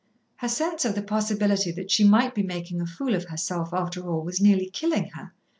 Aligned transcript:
her 0.37 0.47
sense 0.47 0.83
of 0.83 0.95
the 0.95 1.01
possibility 1.03 1.69
that 1.71 1.91
she 1.91 2.03
might 2.03 2.33
be 2.33 2.41
making 2.41 2.81
a 2.81 2.87
fool 2.87 3.13
of 3.13 3.25
herself 3.25 3.71
after 3.71 4.01
all 4.09 4.23
was 4.23 4.41
nearly 4.41 4.67
killing 4.67 5.09
her. 5.09 5.31